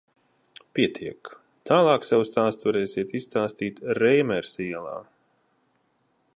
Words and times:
Pietiek, 0.77 1.29
tālāk 1.73 2.07
savu 2.09 2.25
stāstu 2.29 2.67
varēsiet 2.71 3.15
izstāstīt 3.21 3.85
Reimersa 4.01 4.67
ielā. 4.71 4.99